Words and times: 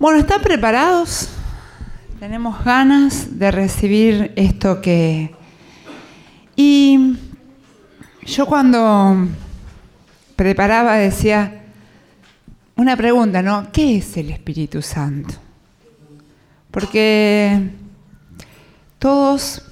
Bueno, 0.00 0.18
¿están 0.18 0.42
preparados? 0.42 1.28
Tenemos 2.18 2.64
ganas 2.64 3.38
de 3.38 3.50
recibir 3.52 4.32
esto 4.34 4.80
que... 4.82 5.32
Y 6.56 7.16
yo 8.26 8.44
cuando 8.46 9.28
preparaba 10.34 10.96
decía 10.96 11.62
una 12.74 12.96
pregunta, 12.96 13.40
¿no? 13.40 13.68
¿Qué 13.72 13.98
es 13.98 14.16
el 14.16 14.30
Espíritu 14.30 14.82
Santo? 14.82 15.34
Porque 16.72 17.70
todos 18.98 19.62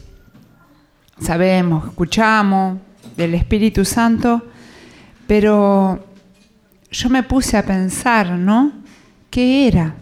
sabemos, 1.21 1.89
escuchamos 1.89 2.79
del 3.17 3.35
Espíritu 3.35 3.85
Santo, 3.85 4.41
pero 5.27 6.07
yo 6.93 7.11
me 7.11 7.25
puse 7.25 7.57
a 7.57 7.67
pensar, 7.67 8.31
¿no? 8.31 8.73
¿Qué 9.29 9.67
era? 9.67 9.97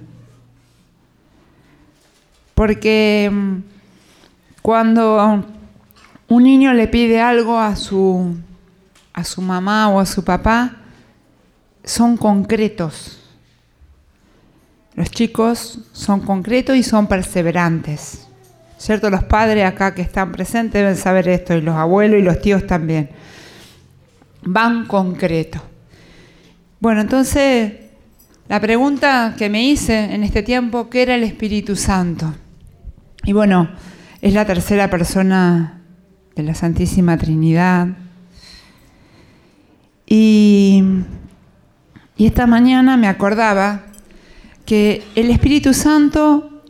Porque 2.61 3.31
mm, 3.33 3.63
cuando 4.61 5.47
un 6.29 6.43
niño 6.43 6.75
le 6.75 6.89
pide 6.89 7.19
algo 7.19 7.59
a 7.59 7.75
su, 7.75 8.37
a 9.15 9.25
su 9.25 9.41
mamá 9.41 9.89
o 9.89 9.99
a 9.99 10.05
su 10.05 10.23
papá, 10.23 10.77
son 11.83 12.19
concretos. 12.19 13.19
Los 14.95 15.11
chicos 15.11 15.79
son 15.95 16.21
concretos 16.21 16.77
y 16.77 16.83
son 16.83 17.07
perseverantes. 17.07 18.29
¿Cierto? 18.77 19.09
Los 19.09 19.25
padres 19.25 19.65
acá 19.65 19.95
que 19.95 20.03
están 20.03 20.31
presentes 20.31 20.83
deben 20.83 20.97
saber 20.97 21.29
esto, 21.29 21.55
y 21.55 21.63
los 21.63 21.77
abuelos 21.77 22.21
y 22.21 22.23
los 22.23 22.43
tíos 22.43 22.67
también. 22.67 23.09
Van 24.43 24.87
concreto. 24.87 25.63
Bueno, 26.79 27.01
entonces, 27.01 27.73
la 28.51 28.61
pregunta 28.61 29.35
que 29.39 29.49
me 29.49 29.65
hice 29.65 30.13
en 30.13 30.25
este 30.25 30.43
tiempo, 30.43 30.91
¿qué 30.91 31.01
era 31.01 31.15
el 31.15 31.23
Espíritu 31.23 31.75
Santo? 31.75 32.35
Y 33.25 33.33
bueno, 33.33 33.69
es 34.23 34.33
la 34.33 34.47
tercera 34.47 34.89
persona 34.89 35.81
de 36.35 36.43
la 36.43 36.55
Santísima 36.55 37.17
Trinidad. 37.19 37.89
Y, 40.07 40.85
esta 42.19 42.47
mañana 42.47 42.99
me 42.99 43.09
acordaba 43.09 43.87
que 44.67 45.03
el 45.15 45.31
Espíritu 45.31 45.73
Santo 45.73 46.63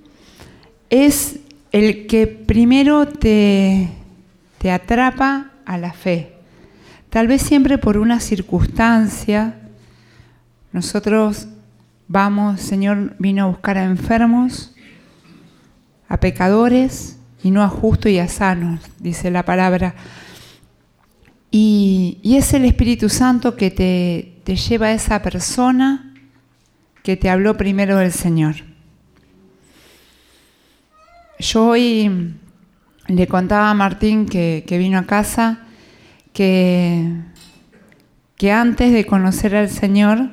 es 0.89 1.41
el 1.73 2.07
que 2.07 2.29
primero 2.29 3.09
te, 3.09 3.89
te 4.59 4.71
atrapa 4.71 5.51
a 5.67 5.77
la 5.77 5.93
fe. 5.93 6.35
Tal 7.09 7.27
vez 7.27 7.43
siempre 7.43 7.79
por 7.79 7.99
una 7.99 8.21
circunstancia. 8.21 9.57
Nosotros 10.73 11.49
vamos, 12.07 12.61
Señor 12.61 13.17
vino 13.19 13.45
a 13.45 13.49
buscar 13.49 13.77
a 13.77 13.85
enfermos, 13.85 14.73
a 16.11 16.19
pecadores 16.19 17.17
y 17.43 17.53
no 17.53 17.63
a 17.63 17.69
justos 17.69 18.11
y 18.11 18.19
a 18.19 18.29
sanos, 18.29 18.81
dice 18.99 19.31
la 19.31 19.45
palabra. 19.45 19.95
Y, 21.53 22.19
y 22.23 22.37
es 22.37 22.53
el 22.53 22.65
Espíritu 22.65 23.09
Santo 23.09 23.57
que 23.57 23.71
te, 23.71 24.41
te 24.45 24.57
lleva 24.57 24.89
a 24.89 24.93
esa 24.93 25.23
persona 25.23 26.15
que 27.05 27.17
te 27.17 27.31
habló 27.31 27.57
primero 27.57 27.97
del 27.97 28.13
Señor. 28.13 28.57
Yo 31.39 31.69
hoy 31.69 32.35
le 33.07 33.27
contaba 33.29 33.71
a 33.71 33.75
Martín 33.75 34.27
que, 34.27 34.65
que 34.67 34.79
vino 34.79 34.99
a 34.99 35.07
casa 35.07 35.61
que, 36.33 37.09
que, 38.37 38.51
antes 38.51 38.93
de 38.93 39.07
conocer 39.07 39.55
al 39.55 39.71
Señor, 39.71 40.31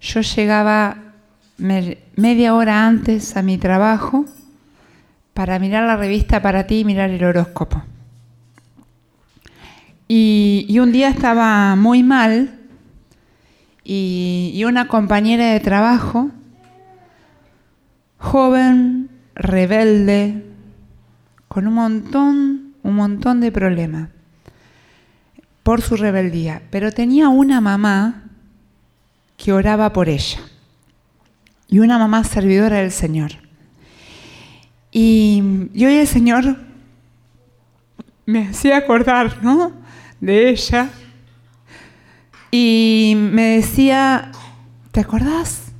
yo 0.00 0.22
llegaba 0.22 1.14
me, 1.58 1.98
media 2.16 2.54
hora 2.54 2.86
antes 2.86 3.36
a 3.36 3.42
mi 3.42 3.58
trabajo 3.58 4.24
para 5.34 5.58
mirar 5.58 5.84
la 5.84 5.96
revista 5.96 6.42
para 6.42 6.66
ti 6.66 6.80
y 6.80 6.84
mirar 6.84 7.10
el 7.10 7.24
horóscopo. 7.24 7.82
Y, 10.08 10.76
un 10.80 10.90
día 10.90 11.08
estaba 11.08 11.76
muy 11.76 12.02
mal 12.02 12.58
y, 13.84 14.50
y 14.54 14.64
una 14.64 14.88
compañera 14.88 15.52
de 15.52 15.60
trabajo, 15.60 16.30
joven, 18.18 19.08
rebelde, 19.34 20.44
con 21.48 21.66
un 21.66 21.74
montón, 21.74 22.74
un 22.82 22.94
montón 22.94 23.40
de 23.40 23.52
problemas 23.52 24.08
por 25.62 25.82
su 25.82 25.96
rebeldía, 25.96 26.62
pero 26.70 26.92
tenía 26.92 27.28
una 27.28 27.60
mamá 27.60 28.24
que 29.36 29.52
oraba 29.52 29.92
por 29.92 30.08
ella 30.08 30.40
y 31.68 31.78
una 31.78 31.98
mamá 31.98 32.24
servidora 32.24 32.78
del 32.78 32.90
Señor. 32.90 33.32
Y, 34.92 35.42
y 35.72 35.84
el 35.84 36.06
Señor 36.06 36.56
me 38.26 38.48
hacía 38.48 38.76
acordar, 38.76 39.42
¿no? 39.42 39.72
De 40.20 40.50
ella 40.50 40.90
y 42.50 43.14
me 43.16 43.56
decía, 43.56 44.32
¿te 44.90 45.00
acordás? 45.00 45.72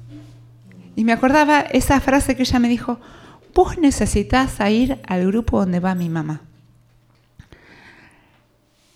Y 0.94 1.04
me 1.04 1.12
acordaba 1.12 1.60
esa 1.60 2.00
frase 2.00 2.36
que 2.36 2.42
ella 2.42 2.58
me 2.58 2.68
dijo, 2.68 3.00
vos 3.54 3.78
necesitas 3.78 4.60
ir 4.70 5.00
al 5.06 5.26
grupo 5.26 5.60
donde 5.60 5.80
va 5.80 5.94
mi 5.94 6.08
mamá. 6.08 6.42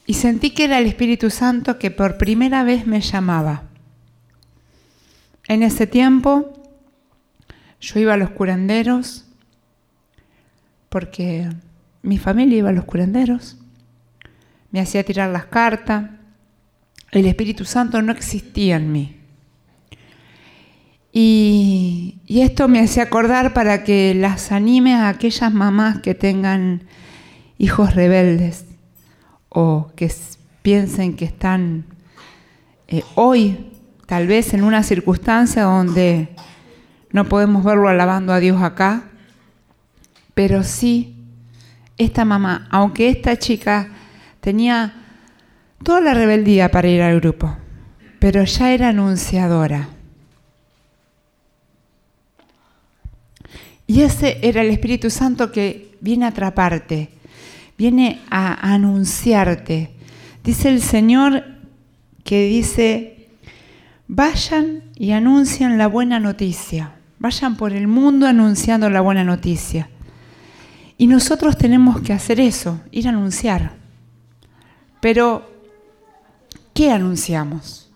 Y 0.07 0.15
sentí 0.15 0.51
que 0.51 0.65
era 0.65 0.79
el 0.79 0.87
Espíritu 0.87 1.31
Santo 1.31 1.79
que 1.79 1.91
por 1.91 2.19
primera 2.19 2.63
vez 2.63 2.87
me 2.87 3.01
llamaba. 3.01 3.65
En 5.49 5.63
ese 5.63 5.87
tiempo 5.87 6.53
yo 7.81 7.99
iba 7.99 8.15
a 8.15 8.19
los 8.19 8.31
curanderos, 8.31 9.25
porque 10.95 11.51
mi 12.03 12.19
familia 12.19 12.59
iba 12.59 12.69
a 12.69 12.73
los 12.73 12.85
curanderos, 12.85 13.59
me 14.71 14.79
hacía 14.79 15.03
tirar 15.03 15.29
las 15.29 15.47
cartas, 15.47 16.05
el 17.11 17.27
Espíritu 17.27 17.65
Santo 17.65 18.01
no 18.01 18.13
existía 18.13 18.77
en 18.77 18.93
mí. 18.93 19.17
Y, 21.13 22.21
esto 22.29 22.69
me 22.69 22.79
hace 22.79 23.01
acordar 23.01 23.55
para 23.55 23.83
que 23.83 24.15
las 24.15 24.53
anime 24.53 24.95
a 24.95 25.09
aquellas 25.09 25.53
mamás 25.53 25.99
que 25.99 26.15
tengan 26.15 26.85
hijos 27.59 27.97
rebeldes 27.97 28.65
o 29.49 29.91
que 29.97 30.13
piensen 30.63 31.17
que 31.17 31.25
están 31.25 31.87
eh, 32.87 33.03
hoy 33.17 33.73
tal 34.07 34.29
vez 34.29 34.55
en 34.55 34.63
una 34.63 34.85
circunstancia 34.85 35.65
donde 35.65 36.29
no 37.11 37.25
podemos 37.25 37.65
verlo 37.65 37.89
alabando 37.89 38.33
a 38.33 38.39
Dios 38.39 38.63
acá, 38.63 39.11
pero 40.35 40.65
sí, 40.65 41.15
esta 41.97 42.25
mamá, 42.25 42.67
aunque 42.71 43.09
esta 43.09 43.39
chica 43.39 43.89
tenía 44.41 44.95
toda 45.83 46.01
la 46.01 46.15
rebeldía 46.15 46.71
para 46.71 46.89
ir 46.89 47.03
al 47.03 47.21
grupo, 47.21 47.57
pero 48.19 48.45
ya 48.45 48.73
era 48.73 48.89
anunciadora. 48.89 49.89
Y 53.87 54.01
ese 54.03 54.39
era 54.43 54.63
el 54.63 54.71
Espíritu 54.71 55.11
Santo 55.11 55.53
que 55.53 55.97
viene 56.01 56.25
a 56.25 56.29
atraparte, 56.29 57.11
viene 57.77 58.21
a 58.31 58.73
anunciarte. 58.73 59.91
Dice 60.43 60.71
el 60.71 60.81
Señor 60.81 61.45
que 62.25 62.47
dice, 62.47 63.29
vayan 64.09 64.85
y 64.97 65.13
anuncian 65.13 65.79
la 65.79 65.87
buena 65.87 66.19
noticia, 66.19 66.95
vayan 67.19 67.57
por 67.57 67.73
el 67.73 67.87
mundo 67.87 68.27
anunciando 68.27 68.89
la 68.89 69.03
buena 69.03 69.23
noticia. 69.23 69.91
Y 70.97 71.07
nosotros 71.07 71.57
tenemos 71.57 72.01
que 72.01 72.13
hacer 72.13 72.41
eso, 72.41 72.81
ir 72.91 73.07
a 73.07 73.11
anunciar. 73.11 73.73
Pero, 75.01 75.51
¿qué 76.73 76.91
anunciamos? 76.91 77.91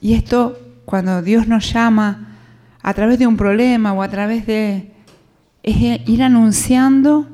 Y 0.00 0.14
esto, 0.14 0.58
cuando 0.84 1.22
Dios 1.22 1.48
nos 1.48 1.72
llama, 1.72 2.36
a 2.82 2.94
través 2.94 3.18
de 3.18 3.26
un 3.26 3.36
problema 3.36 3.92
o 3.92 4.02
a 4.02 4.08
través 4.08 4.46
de 4.46 4.92
es 5.66 6.08
ir 6.08 6.22
anunciando 6.22 7.26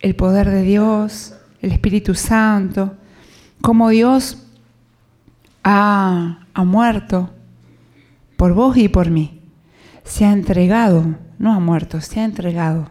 el 0.00 0.14
poder 0.14 0.50
de 0.50 0.62
Dios, 0.62 1.34
el 1.62 1.72
Espíritu 1.72 2.14
Santo, 2.14 2.94
cómo 3.62 3.88
Dios 3.88 4.46
ha, 5.64 6.40
ha, 6.52 6.64
muerto 6.64 7.30
por 8.36 8.52
vos 8.52 8.76
y 8.76 8.88
por 8.90 9.08
mí. 9.08 9.40
Se 10.04 10.24
ha 10.24 10.32
entregado, 10.32 11.16
no 11.38 11.52
ha 11.52 11.60
muerto, 11.60 12.00
se 12.00 12.20
ha 12.20 12.24
entregado. 12.24 12.90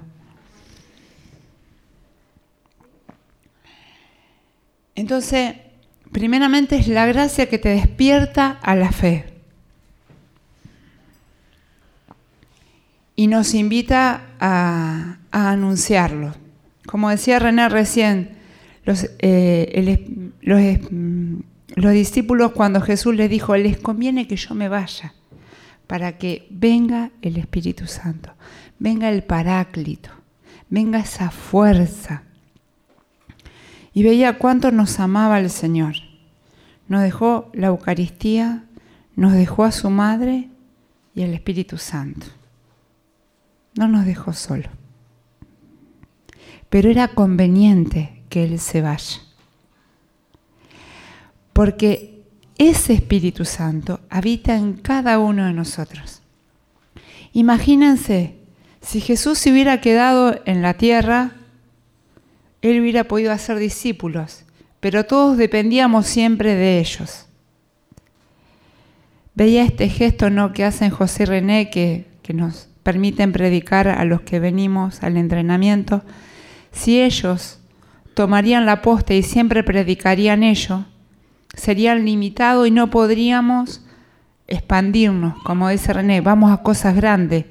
Entonces, 4.95 5.55
primeramente 6.11 6.75
es 6.75 6.87
la 6.87 7.05
gracia 7.05 7.49
que 7.49 7.57
te 7.57 7.69
despierta 7.69 8.59
a 8.61 8.75
la 8.75 8.91
fe. 8.91 9.31
y 13.21 13.27
nos 13.27 13.53
invita 13.53 14.29
a, 14.39 15.17
a 15.31 15.51
anunciarlo. 15.51 16.33
Como 16.87 17.11
decía 17.11 17.37
René 17.37 17.69
recién, 17.69 18.31
los, 18.83 19.11
eh, 19.19 19.99
discípulos 21.75 22.51
cuando 22.53 22.81
Jesús 22.81 23.15
les 23.15 23.29
dijo, 23.29 23.55
les 23.55 23.77
conviene 23.77 24.27
que 24.27 24.37
yo 24.37 24.55
me 24.55 24.69
vaya, 24.69 25.13
para 25.91 26.17
que 26.17 26.47
venga 26.49 27.11
el 27.21 27.35
Espíritu 27.35 27.85
Santo, 27.85 28.31
venga 28.79 29.09
el 29.09 29.25
Paráclito, 29.25 30.09
venga 30.69 30.99
esa 30.99 31.31
fuerza. 31.31 32.23
Y 33.91 34.01
veía 34.03 34.37
cuánto 34.37 34.71
nos 34.71 35.01
amaba 35.01 35.37
el 35.37 35.49
Señor. 35.49 35.95
Nos 36.87 37.01
dejó 37.01 37.51
la 37.53 37.67
Eucaristía, 37.67 38.63
nos 39.17 39.33
dejó 39.33 39.65
a 39.65 39.73
su 39.73 39.89
Madre 39.89 40.47
y 41.13 41.23
el 41.23 41.33
Espíritu 41.33 41.77
Santo. 41.77 42.25
No 43.75 43.89
nos 43.89 44.05
dejó 44.05 44.31
solo. 44.31 44.69
Pero 46.69 46.89
era 46.89 47.09
conveniente 47.09 48.23
que 48.29 48.45
Él 48.45 48.59
se 48.59 48.81
vaya. 48.81 49.19
Porque 51.51 52.23
ese 52.57 52.93
Espíritu 52.93 53.43
Santo 53.43 53.99
habita 54.11 54.55
en 54.55 54.73
cada 54.73 55.17
uno 55.17 55.45
de 55.45 55.53
nosotros. 55.53 56.21
Imagínense, 57.33 58.35
si 58.81 58.99
Jesús 58.99 59.39
se 59.39 59.51
hubiera 59.51 59.79
quedado 59.79 60.39
en 60.45 60.61
la 60.61 60.75
tierra, 60.75 61.31
Él 62.61 62.81
hubiera 62.81 63.05
podido 63.05 63.31
hacer 63.31 63.57
discípulos, 63.57 64.43
pero 64.81 65.05
todos 65.05 65.37
dependíamos 65.37 66.07
siempre 66.07 66.55
de 66.55 66.79
ellos. 66.79 67.25
Veía 69.33 69.63
este 69.63 69.87
gesto 69.87 70.29
¿no? 70.29 70.51
que 70.51 70.65
hacen 70.65 70.89
José 70.89 71.23
y 71.23 71.25
René, 71.27 71.69
que, 71.69 72.05
que 72.21 72.33
nos 72.33 72.67
permiten 72.83 73.31
predicar 73.31 73.87
a 73.87 74.03
los 74.03 74.21
que 74.21 74.41
venimos 74.41 75.03
al 75.03 75.15
entrenamiento. 75.15 76.03
Si 76.73 77.01
ellos 77.01 77.59
tomarían 78.13 78.65
la 78.65 78.81
posta 78.81 79.13
y 79.13 79.23
siempre 79.23 79.63
predicarían 79.63 80.43
ello, 80.43 80.85
serían 81.55 82.03
limitados 82.03 82.67
y 82.67 82.71
no 82.71 82.89
podríamos 82.89 83.81
expandirnos, 84.51 85.41
como 85.43 85.69
dice 85.69 85.93
René, 85.93 86.21
vamos 86.21 86.51
a 86.51 86.57
cosas 86.57 86.95
grandes, 86.95 87.45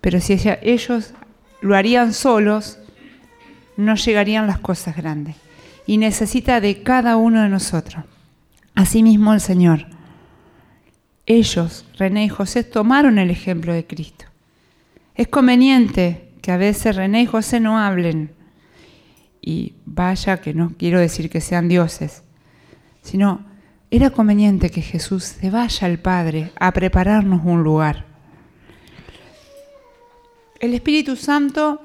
pero 0.00 0.20
si 0.20 0.36
ellos 0.62 1.14
lo 1.60 1.76
harían 1.76 2.12
solos, 2.12 2.78
no 3.76 3.94
llegarían 3.94 4.46
las 4.46 4.58
cosas 4.58 4.96
grandes. 4.96 5.36
Y 5.86 5.98
necesita 5.98 6.60
de 6.60 6.82
cada 6.82 7.16
uno 7.16 7.42
de 7.42 7.48
nosotros. 7.48 8.04
Asimismo 8.74 9.32
el 9.32 9.40
Señor 9.40 9.86
ellos, 11.26 11.86
René 11.96 12.26
y 12.26 12.28
José, 12.28 12.64
tomaron 12.64 13.18
el 13.18 13.30
ejemplo 13.30 13.72
de 13.72 13.86
Cristo. 13.86 14.26
Es 15.14 15.28
conveniente 15.28 16.28
que 16.42 16.52
a 16.52 16.58
veces 16.58 16.96
René 16.96 17.22
y 17.22 17.26
José 17.26 17.60
no 17.60 17.78
hablen, 17.78 18.32
y 19.40 19.74
vaya 19.86 20.40
que 20.40 20.54
no 20.54 20.72
quiero 20.76 21.00
decir 21.00 21.30
que 21.30 21.40
sean 21.40 21.68
dioses, 21.68 22.22
sino 23.02 23.44
era 23.96 24.10
conveniente 24.10 24.70
que 24.70 24.82
Jesús 24.82 25.24
se 25.24 25.50
vaya 25.50 25.86
al 25.86 25.98
Padre 25.98 26.52
a 26.58 26.72
prepararnos 26.72 27.42
un 27.44 27.62
lugar. 27.62 28.06
El 30.60 30.74
Espíritu 30.74 31.16
Santo 31.16 31.82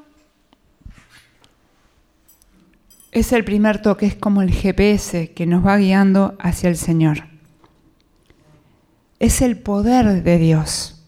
es 3.12 3.32
el 3.34 3.44
primer 3.44 3.82
toque, 3.82 4.06
es 4.06 4.16
como 4.16 4.42
el 4.42 4.52
GPS 4.52 5.32
que 5.34 5.46
nos 5.46 5.66
va 5.66 5.78
guiando 5.78 6.36
hacia 6.40 6.70
el 6.70 6.78
Señor 6.78 7.30
es 9.20 9.42
el 9.42 9.58
poder 9.58 10.24
de 10.24 10.38
Dios. 10.38 11.04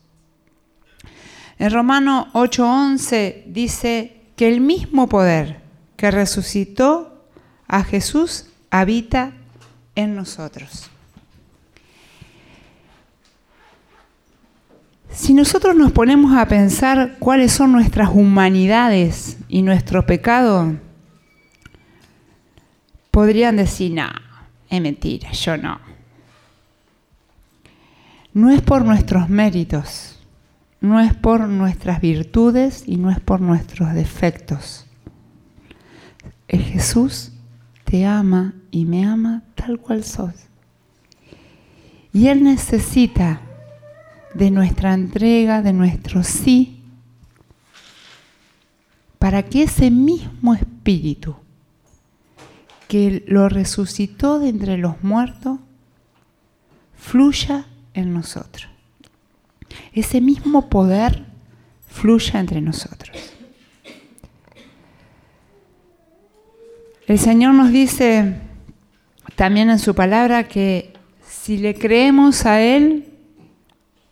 En 1.57 1.71
Romano 1.71 2.27
8:11 2.33 3.45
dice 3.47 4.21
que 4.35 4.49
el 4.49 4.61
mismo 4.61 5.07
poder 5.07 5.61
que 5.95 6.11
resucitó 6.11 7.25
a 7.67 7.83
Jesús 7.83 8.47
habita 8.69 9.33
en 9.95 10.15
nosotros. 10.15 10.89
Si 15.11 15.33
nosotros 15.33 15.75
nos 15.75 15.91
ponemos 15.91 16.35
a 16.37 16.47
pensar 16.47 17.17
cuáles 17.19 17.51
son 17.51 17.73
nuestras 17.73 18.09
humanidades 18.09 19.37
y 19.49 19.61
nuestro 19.61 20.05
pecado, 20.05 20.75
podrían 23.11 23.57
decir, 23.57 23.91
no, 23.93 24.09
es 24.69 24.81
mentira, 24.81 25.31
yo 25.31 25.57
no 25.57 25.91
no 28.33 28.49
es 28.49 28.61
por 28.61 28.85
nuestros 28.85 29.29
méritos, 29.29 30.17
no 30.79 30.99
es 30.99 31.13
por 31.13 31.47
nuestras 31.47 32.01
virtudes 32.01 32.83
y 32.85 32.95
no 32.97 33.11
es 33.11 33.19
por 33.19 33.41
nuestros 33.41 33.93
defectos. 33.93 34.85
El 36.47 36.61
Jesús 36.61 37.31
te 37.91 38.05
ama 38.05 38.53
y 38.71 38.85
me 38.85 39.05
ama 39.05 39.43
tal 39.53 39.77
cual 39.77 40.05
sos. 40.05 40.33
Y 42.13 42.27
Él 42.27 42.41
necesita 42.41 43.41
de 44.33 44.49
nuestra 44.49 44.93
entrega, 44.93 45.61
de 45.61 45.73
nuestro 45.73 46.23
sí, 46.23 46.79
para 49.19 49.43
que 49.43 49.63
ese 49.63 49.91
mismo 49.91 50.53
espíritu 50.53 51.35
que 52.87 53.25
lo 53.27 53.49
resucitó 53.49 54.39
de 54.39 54.47
entre 54.47 54.77
los 54.77 55.03
muertos 55.03 55.59
fluya 56.97 57.65
en 57.93 58.13
nosotros. 58.13 58.69
Ese 59.91 60.21
mismo 60.21 60.69
poder 60.69 61.25
fluya 61.89 62.39
entre 62.39 62.61
nosotros. 62.61 63.33
El 67.11 67.19
Señor 67.19 67.53
nos 67.55 67.71
dice 67.71 68.35
también 69.35 69.69
en 69.69 69.79
su 69.79 69.93
palabra 69.93 70.45
que 70.47 70.93
si 71.27 71.57
le 71.57 71.75
creemos 71.75 72.45
a 72.45 72.61
Él, 72.61 73.05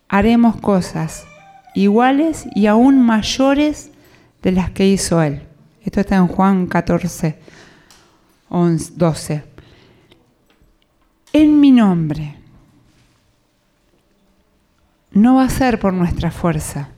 haremos 0.10 0.58
cosas 0.58 1.26
iguales 1.74 2.46
y 2.56 2.66
aún 2.66 3.00
mayores 3.00 3.92
de 4.42 4.52
las 4.52 4.72
que 4.72 4.86
hizo 4.86 5.24
Él. 5.24 5.44
Esto 5.82 6.02
está 6.02 6.18
en 6.18 6.28
Juan 6.28 6.68
14, 6.68 7.40
12. 8.50 9.44
En 11.32 11.58
mi 11.62 11.72
nombre 11.72 12.36
no 15.14 15.36
va 15.36 15.46
a 15.46 15.50
ser 15.50 15.80
por 15.80 15.94
nuestra 15.94 16.32
fuerza. 16.32 16.90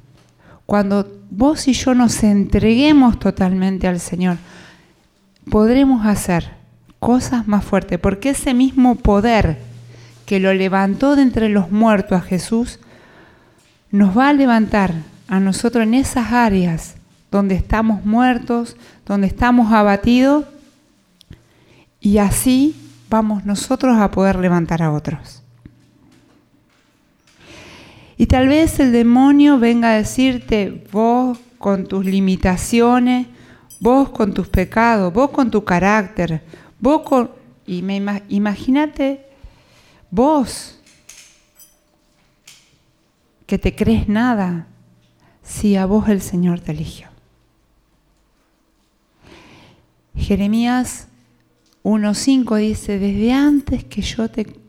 Cuando 0.66 1.22
vos 1.30 1.68
y 1.68 1.74
yo 1.74 1.94
nos 1.94 2.24
entreguemos 2.24 3.20
totalmente 3.20 3.88
al 3.88 4.00
Señor, 4.00 4.38
podremos 5.50 6.06
hacer 6.06 6.52
cosas 7.00 7.48
más 7.48 7.66
fuertes, 7.66 8.00
porque 8.00 8.30
ese 8.30 8.54
mismo 8.54 8.96
poder 8.96 9.58
que 10.26 10.40
lo 10.40 10.54
levantó 10.54 11.16
de 11.16 11.24
entre 11.24 11.50
los 11.50 11.72
muertos 11.72 12.18
a 12.18 12.22
Jesús, 12.22 12.80
nos 13.92 14.18
va 14.18 14.30
a 14.30 14.34
levantar 14.34 14.94
a 15.28 15.40
nosotros 15.40 15.84
en 15.84 15.94
esas 15.94 16.32
áreas 16.32 16.96
donde 17.32 17.56
estamos 17.56 18.06
muertos, 18.06 18.78
donde 19.06 19.28
estamos 19.28 19.72
abatidos, 19.74 20.46
y 22.00 22.18
así 22.18 22.76
vamos 23.10 23.46
nosotros 23.46 23.98
a 23.98 24.12
poder 24.12 24.38
levantar 24.38 24.82
a 24.82 24.92
otros. 24.92 25.42
Y 28.18 28.28
tal 28.28 28.48
vez 28.48 28.80
el 28.80 28.92
demonio 28.92 29.60
venga 29.60 29.92
a 29.92 29.98
decirte, 29.98 30.84
vos 30.92 31.38
con 31.58 31.88
tus 31.88 32.06
limitaciones, 32.06 33.28
vos 33.82 34.10
con 34.10 34.34
tus 34.34 34.48
pecados, 34.48 35.12
vos 35.12 35.32
con 35.32 35.52
tu 35.52 35.66
carácter, 35.66 36.42
vos 36.80 37.02
con... 37.02 37.32
Y 37.66 37.82
me 37.82 37.98
imagínate 38.30 39.26
vos 40.10 40.80
que 43.46 43.58
te 43.58 43.76
crees 43.76 44.08
nada 44.08 44.68
si 45.44 45.76
a 45.76 45.86
vos 45.86 46.10
el 46.10 46.22
Señor 46.22 46.60
te 46.60 46.72
eligió. 46.72 47.08
Jeremías 50.16 51.08
1.5 51.84 52.58
dice, 52.58 53.00
desde 53.00 53.34
antes 53.34 53.84
que 53.84 54.02
yo 54.02 54.30
te 54.30 54.62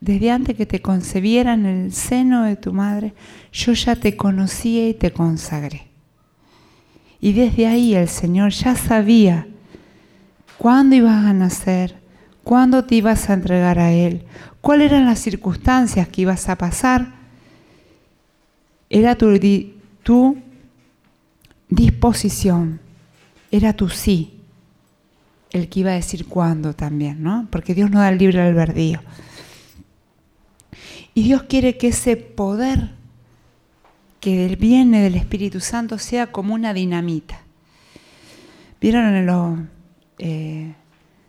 desde 0.00 0.30
antes 0.30 0.56
que 0.56 0.64
te 0.64 0.80
concebiera 0.80 1.52
en 1.52 1.66
el 1.66 1.92
seno 1.92 2.44
de 2.44 2.56
tu 2.56 2.72
madre, 2.72 3.12
yo 3.52 3.74
ya 3.74 3.96
te 3.96 4.16
conocía 4.16 4.88
y 4.88 4.94
te 4.94 5.12
consagré. 5.12 5.89
Y 7.20 7.32
desde 7.32 7.66
ahí 7.66 7.94
el 7.94 8.08
Señor 8.08 8.50
ya 8.52 8.74
sabía 8.74 9.46
cuándo 10.56 10.96
ibas 10.96 11.24
a 11.24 11.32
nacer, 11.32 11.96
cuándo 12.44 12.84
te 12.84 12.96
ibas 12.96 13.28
a 13.28 13.34
entregar 13.34 13.78
a 13.78 13.92
Él, 13.92 14.24
cuáles 14.60 14.90
eran 14.90 15.06
las 15.06 15.18
circunstancias 15.18 16.08
que 16.08 16.22
ibas 16.22 16.48
a 16.48 16.56
pasar. 16.56 17.14
Era 18.88 19.14
tu, 19.14 19.28
disposición, 21.68 22.80
era 23.50 23.72
tu 23.74 23.88
sí, 23.88 24.40
el 25.52 25.68
que 25.68 25.80
iba 25.80 25.90
a 25.90 25.94
decir 25.94 26.26
cuándo 26.26 26.74
también, 26.74 27.22
¿no? 27.22 27.46
Porque 27.50 27.74
Dios 27.74 27.90
no 27.90 28.00
da 28.00 28.08
el 28.08 28.18
libre 28.18 28.40
albedrío. 28.40 29.00
Y 31.14 31.22
Dios 31.22 31.44
quiere 31.44 31.76
que 31.76 31.88
ese 31.88 32.16
poder 32.16 32.99
que 34.20 34.54
viene 34.56 35.02
del 35.02 35.16
Espíritu 35.16 35.60
Santo 35.60 35.98
sea 35.98 36.30
como 36.30 36.54
una 36.54 36.72
dinamita. 36.74 37.40
¿Vieron 38.80 39.14
en 39.14 39.26
los 39.26 39.58
eh, 40.18 40.74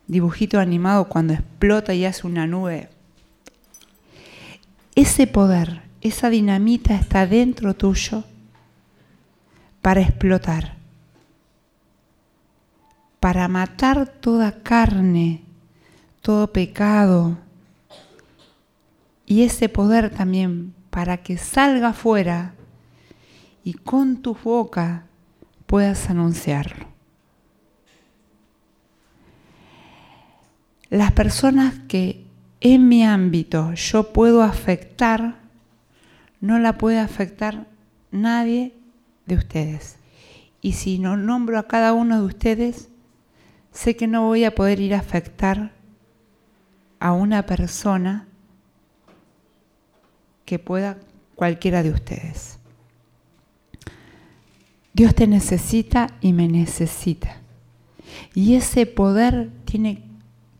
dibujitos 0.07 0.61
animados 0.61 1.07
cuando 1.07 1.33
explota 1.33 1.93
y 1.93 2.05
hace 2.05 2.27
una 2.27 2.45
nube? 2.47 2.89
Ese 4.95 5.25
poder 5.27 5.91
esa 6.01 6.31
dinamita 6.31 6.95
está 6.95 7.27
dentro 7.27 7.75
tuyo 7.75 8.23
para 9.81 10.01
explotar, 10.01 10.75
para 13.19 13.47
matar 13.47 14.07
toda 14.07 14.63
carne, 14.63 15.43
todo 16.21 16.51
pecado 16.51 17.37
y 19.27 19.43
ese 19.43 19.69
poder 19.69 20.09
también 20.09 20.73
para 20.89 21.17
que 21.17 21.37
salga 21.37 21.89
afuera 21.89 22.55
y 23.63 23.73
con 23.73 24.21
tu 24.21 24.35
boca 24.35 25.05
puedas 25.65 26.09
anunciarlo. 26.09 26.87
Las 30.89 31.11
personas 31.13 31.75
que 31.87 32.25
en 32.59 32.89
mi 32.89 33.03
ámbito 33.03 33.73
yo 33.73 34.11
puedo 34.11 34.43
afectar, 34.43 35.39
no 36.41 36.59
la 36.59 36.77
puede 36.77 36.99
afectar 36.99 37.67
nadie 38.11 38.75
de 39.25 39.35
ustedes. 39.35 39.97
Y 40.61 40.73
si 40.73 40.99
no 40.99 41.17
nombro 41.17 41.57
a 41.57 41.67
cada 41.67 41.93
uno 41.93 42.19
de 42.19 42.25
ustedes, 42.25 42.89
sé 43.71 43.95
que 43.95 44.07
no 44.07 44.27
voy 44.27 44.43
a 44.43 44.53
poder 44.53 44.79
ir 44.79 44.93
a 44.93 44.99
afectar 44.99 45.71
a 46.99 47.13
una 47.13 47.45
persona 47.45 48.27
que 50.45 50.59
pueda 50.59 50.97
cualquiera 51.35 51.81
de 51.81 51.91
ustedes. 51.91 52.60
Dios 54.93 55.15
te 55.15 55.27
necesita 55.27 56.07
y 56.21 56.33
me 56.33 56.47
necesita. 56.47 57.37
Y 58.33 58.55
ese 58.55 58.85
poder 58.85 59.49
tiene, 59.65 60.03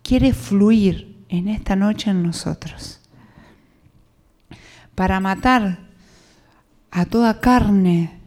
quiere 0.04 0.34
fluir 0.34 1.24
en 1.30 1.48
esta 1.48 1.76
noche 1.76 2.12
en 2.12 2.24
nosotros. 2.24 3.00
Para 4.96 5.20
matar 5.20 5.80
a 6.92 7.06
toda 7.06 7.40
carne, 7.40 8.20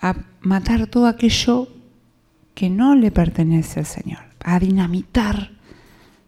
a 0.00 0.16
matar 0.40 0.86
todo 0.86 1.06
aquello 1.06 1.68
que 2.54 2.70
no 2.70 2.94
le 2.94 3.10
pertenece 3.10 3.80
al 3.80 3.86
Señor, 3.86 4.20
a 4.44 4.58
dinamitar 4.58 5.52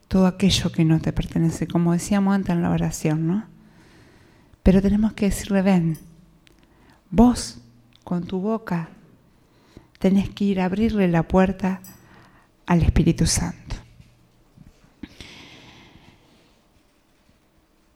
todo 0.09 0.26
aquello 0.26 0.71
que 0.71 0.85
no 0.85 1.00
te 1.00 1.12
pertenece, 1.12 1.66
como 1.66 1.93
decíamos 1.93 2.35
antes 2.35 2.54
en 2.54 2.62
la 2.62 2.71
oración, 2.71 3.26
¿no? 3.26 3.47
Pero 4.62 4.81
tenemos 4.81 5.12
que 5.12 5.26
decirle, 5.26 5.62
ven, 5.62 5.99
vos 7.11 7.63
con 8.04 8.25
tu 8.25 8.38
boca 8.38 8.90
tenés 9.99 10.28
que 10.28 10.44
ir 10.44 10.61
a 10.61 10.66
abrirle 10.66 11.08
la 11.08 11.23
puerta 11.23 11.80
al 12.66 12.82
Espíritu 12.82 13.26
Santo. 13.26 13.76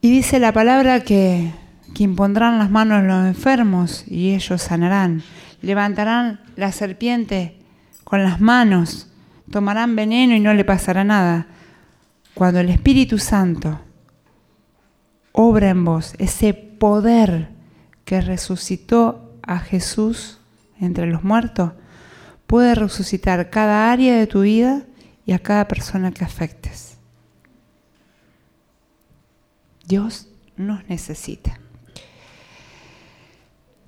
Y 0.01 0.11
dice 0.11 0.39
la 0.39 0.53
palabra 0.53 1.01
que 1.01 1.53
quien 1.95 2.17
pondrán 2.17 2.59
las 2.59 2.71
manos 2.71 3.05
los 3.05 3.27
enfermos 3.27 4.05
y 4.07 4.35
ellos 4.35 4.63
sanarán. 4.63 5.23
Levantarán 5.61 6.41
la 6.57 6.73
serpiente 6.73 7.59
con 8.05 8.23
las 8.23 8.41
manos, 8.41 9.09
tomarán 9.51 9.97
veneno 9.97 10.35
y 10.35 10.41
no 10.41 10.55
le 10.55 10.65
pasará 10.65 11.05
nada. 11.05 11.47
Cuando 12.35 12.61
el 12.61 12.71
Espíritu 12.71 13.19
Santo 13.19 13.81
obra 15.33 15.71
en 15.71 15.85
vos, 15.85 16.15
ese 16.19 16.55
poder 16.55 17.49
que 18.05 18.21
resucitó 18.21 19.28
a 19.49 19.59
Jesús 19.59 20.39
entre 20.79 21.07
los 21.07 21.25
muertos, 21.25 21.73
puede 22.47 22.75
resucitar 22.75 23.51
cada 23.51 23.91
área 23.91 24.17
de 24.17 24.27
tu 24.29 24.43
vida 24.43 24.85
y 25.27 25.33
a 25.33 25.41
cada 25.41 25.67
persona 25.67 26.13
que 26.13 26.25
afectes. 26.25 26.99
Dios 29.87 30.29
nos 30.57 30.87
necesita. 30.89 31.59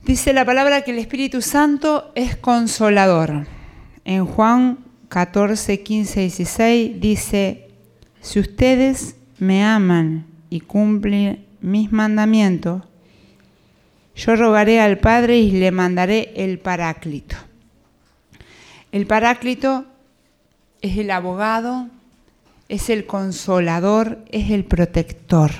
Dice 0.04 0.32
la 0.32 0.46
palabra 0.46 0.82
que 0.82 0.92
el 0.92 0.98
Espíritu 0.98 1.42
Santo 1.42 2.10
es 2.14 2.36
consolador. 2.36 3.46
En 4.04 4.24
Juan 4.24 4.78
14, 5.10 5.82
15, 5.82 6.20
16 6.20 7.00
dice, 7.00 7.68
si 8.22 8.40
ustedes 8.40 9.16
me 9.38 9.62
aman 9.62 10.26
y 10.48 10.60
cumplen 10.60 11.44
mis 11.60 11.92
mandamientos, 11.92 12.82
yo 14.20 14.36
rogaré 14.36 14.80
al 14.80 14.98
Padre 14.98 15.38
y 15.38 15.50
le 15.50 15.70
mandaré 15.70 16.34
el 16.36 16.58
Paráclito. 16.58 17.36
El 18.92 19.06
Paráclito 19.06 19.86
es 20.82 20.98
el 20.98 21.10
abogado, 21.10 21.88
es 22.68 22.90
el 22.90 23.06
consolador, 23.06 24.22
es 24.30 24.50
el 24.50 24.64
protector. 24.64 25.50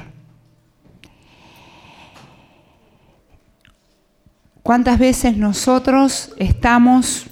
¿Cuántas 4.62 4.98
veces 4.98 5.38
nosotros 5.38 6.34
estamos 6.36 7.28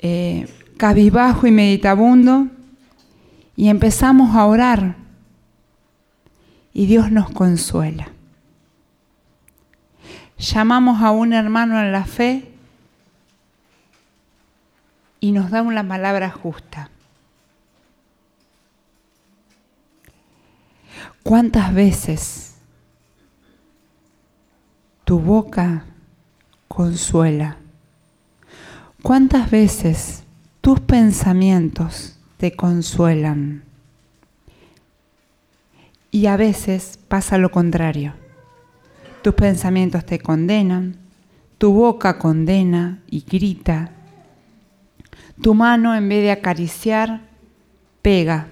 eh, 0.00 0.48
cabibajo 0.76 1.46
y 1.46 1.50
meditabundo 1.50 2.48
y 3.56 3.70
empezamos 3.70 4.36
a 4.36 4.44
orar 4.44 4.96
y 6.74 6.84
Dios 6.84 7.10
nos 7.10 7.30
consuela? 7.30 8.11
Llamamos 10.42 11.02
a 11.02 11.10
un 11.10 11.32
hermano 11.32 11.80
en 11.80 11.92
la 11.92 12.04
fe 12.04 12.52
y 15.20 15.32
nos 15.32 15.50
da 15.50 15.62
una 15.62 15.86
palabra 15.86 16.30
justa. 16.30 16.90
¿Cuántas 21.22 21.72
veces 21.72 22.52
tu 25.04 25.18
boca 25.18 25.84
consuela. 26.68 27.58
¿Cuántas 29.02 29.50
veces 29.50 30.22
tus 30.62 30.80
pensamientos 30.80 32.18
te 32.38 32.56
consuelan? 32.56 33.62
Y 36.10 36.26
a 36.26 36.38
veces 36.38 36.98
pasa 37.08 37.36
lo 37.36 37.50
contrario. 37.50 38.21
Tus 39.22 39.34
pensamientos 39.34 40.04
te 40.04 40.18
condenan, 40.18 40.96
tu 41.58 41.72
boca 41.72 42.18
condena 42.18 43.02
y 43.08 43.20
grita. 43.20 43.92
Tu 45.40 45.54
mano 45.54 45.94
en 45.94 46.08
vez 46.08 46.22
de 46.22 46.32
acariciar, 46.32 47.20
pega. 48.02 48.48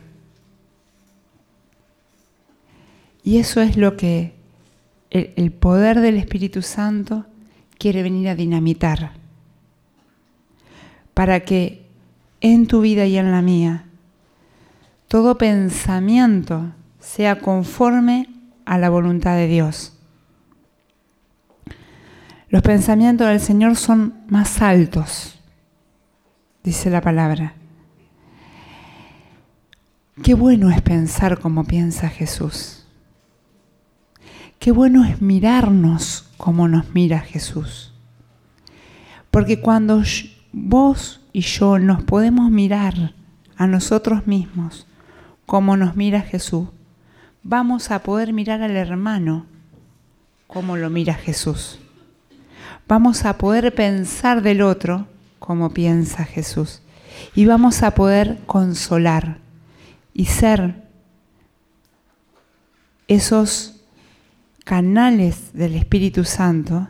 Y 3.24 3.38
eso 3.38 3.60
es 3.60 3.76
lo 3.76 3.96
que 3.96 4.34
el, 5.10 5.52
poder 5.52 6.00
del 6.00 6.16
Espíritu 6.16 6.62
Santo 6.62 7.26
quiere 7.78 8.02
venir 8.02 8.28
a 8.28 8.34
dinamitar 8.34 9.12
para 11.14 11.40
que 11.40 11.84
en 12.40 12.66
tu 12.66 12.80
vida 12.80 13.06
y 13.06 13.18
en 13.18 13.32
la 13.32 13.42
mía 13.42 13.86
todo 15.08 15.36
pensamiento 15.36 16.72
sea 17.00 17.40
conforme 17.40 18.28
a 18.64 18.78
la 18.78 18.88
voluntad 18.88 19.34
de 19.36 19.48
Dios. 19.48 19.99
Los 22.50 22.62
pensamientos 22.62 23.28
del 23.28 23.38
Señor 23.38 23.76
son 23.76 24.24
más 24.26 24.60
altos, 24.60 25.38
dice 26.64 26.90
la 26.90 27.00
palabra. 27.00 27.54
Qué 30.20 30.34
bueno 30.34 30.68
es 30.68 30.82
pensar 30.82 31.38
como 31.38 31.62
piensa 31.62 32.08
Jesús. 32.08 32.84
Qué 34.58 34.72
bueno 34.72 35.04
es 35.04 35.22
mirarnos 35.22 36.28
como 36.38 36.66
nos 36.66 36.92
mira 36.92 37.20
Jesús. 37.20 37.94
Porque 39.30 39.60
cuando 39.60 40.02
vos 40.52 41.20
y 41.32 41.42
yo 41.42 41.78
nos 41.78 42.02
podemos 42.02 42.50
mirar 42.50 43.14
a 43.56 43.68
nosotros 43.68 44.26
mismos 44.26 44.88
como 45.46 45.76
nos 45.76 45.94
mira 45.94 46.20
Jesús, 46.20 46.66
vamos 47.44 47.92
a 47.92 48.02
poder 48.02 48.32
mirar 48.32 48.60
al 48.60 48.76
hermano 48.76 49.46
como 50.48 50.76
lo 50.76 50.90
mira 50.90 51.14
Jesús. 51.14 51.78
Vamos 52.90 53.24
a 53.24 53.38
poder 53.38 53.72
pensar 53.72 54.42
del 54.42 54.62
otro 54.62 55.06
como 55.38 55.70
piensa 55.70 56.24
Jesús. 56.24 56.82
Y 57.36 57.46
vamos 57.46 57.84
a 57.84 57.92
poder 57.92 58.40
consolar 58.46 59.38
y 60.12 60.24
ser 60.24 60.88
esos 63.06 63.80
canales 64.64 65.52
del 65.52 65.76
Espíritu 65.76 66.24
Santo, 66.24 66.88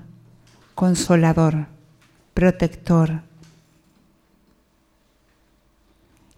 consolador, 0.74 1.66
protector, 2.32 3.20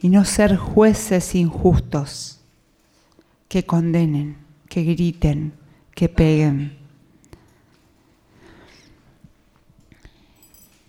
y 0.00 0.09
no 0.09 0.25
ser 0.25 0.57
jueces 0.57 1.37
injustos 1.37 2.40
que 3.47 3.64
condenen, 3.64 4.38
que 4.69 4.83
griten, 4.83 5.52
que 5.95 6.09
peguen. 6.09 6.81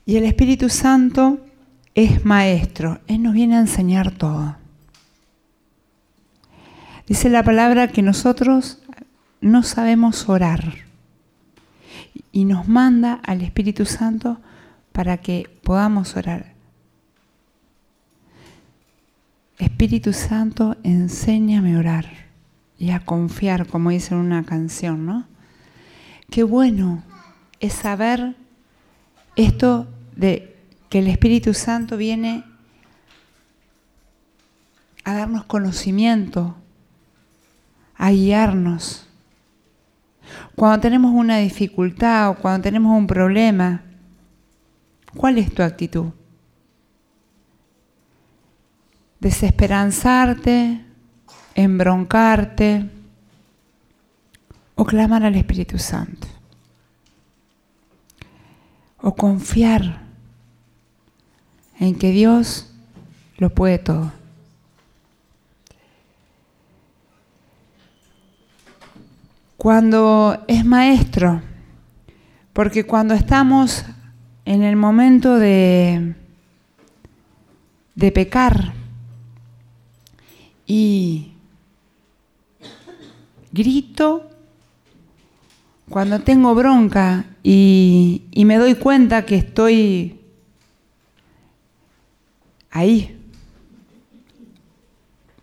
Y 0.05 0.17
el 0.17 0.25
Espíritu 0.25 0.69
Santo 0.69 1.39
es 1.95 2.25
maestro, 2.25 2.99
Él 3.07 3.23
nos 3.23 3.33
viene 3.33 3.55
a 3.55 3.61
enseñar 3.61 4.11
todo. 4.11 4.57
Dice 7.07 7.29
la 7.29 7.43
palabra 7.43 7.89
que 7.89 8.01
nosotros 8.01 8.79
no 9.41 9.63
sabemos 9.63 10.29
orar 10.29 10.63
y 12.31 12.45
nos 12.45 12.67
manda 12.67 13.13
al 13.23 13.41
Espíritu 13.41 13.85
Santo 13.85 14.39
para 14.91 15.17
que 15.17 15.49
podamos 15.63 16.15
orar. 16.15 16.53
Espíritu 19.57 20.13
Santo, 20.13 20.77
enséñame 20.83 21.75
a 21.75 21.79
orar 21.79 22.05
y 22.79 22.91
a 22.91 22.99
confiar, 23.01 23.67
como 23.67 23.91
dice 23.91 24.13
en 24.13 24.21
una 24.21 24.43
canción, 24.43 25.05
¿no? 25.05 25.27
Qué 26.29 26.43
bueno 26.43 27.03
es 27.59 27.73
saber 27.73 28.35
esto 29.35 29.87
de 30.15 30.55
que 30.89 30.99
el 30.99 31.07
Espíritu 31.07 31.53
Santo 31.53 31.97
viene 31.97 32.43
a 35.03 35.13
darnos 35.13 35.45
conocimiento, 35.45 36.55
a 37.95 38.11
guiarnos. 38.11 39.07
Cuando 40.55 40.81
tenemos 40.81 41.11
una 41.13 41.37
dificultad 41.37 42.29
o 42.29 42.35
cuando 42.35 42.63
tenemos 42.63 42.97
un 42.97 43.07
problema, 43.07 43.81
¿cuál 45.15 45.37
es 45.37 45.53
tu 45.53 45.61
actitud? 45.61 46.11
Desesperanzarte, 49.19 50.85
embroncarte 51.55 52.89
o 54.75 54.85
clamar 54.85 55.23
al 55.23 55.35
Espíritu 55.35 55.77
Santo. 55.77 56.27
O 59.03 59.13
confiar 59.13 60.01
en 61.77 61.95
que 61.95 62.11
Dios 62.11 62.71
lo 63.37 63.49
puede 63.49 63.77
todo. 63.77 64.13
Cuando 69.57 70.43
es 70.47 70.63
maestro, 70.63 71.41
porque 72.53 72.85
cuando 72.85 73.13
estamos 73.13 73.83
en 74.45 74.63
el 74.63 74.77
momento 74.77 75.37
de, 75.37 76.15
de 77.95 78.11
pecar 78.13 78.73
y 80.65 81.33
grito 83.51 84.29
cuando 85.89 86.19
tengo 86.21 86.55
bronca 86.55 87.25
y, 87.43 88.21
me 88.45 88.57
doy 88.57 88.75
cuenta 88.75 89.25
que 89.25 89.35
estoy 89.35 90.21
ahí, 92.71 93.19